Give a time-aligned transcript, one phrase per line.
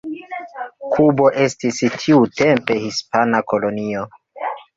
[0.93, 4.09] Kubo estis tiutempe hispana kolonio.